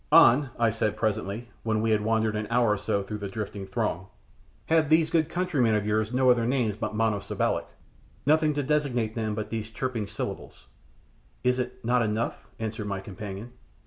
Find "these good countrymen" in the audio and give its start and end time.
4.89-5.75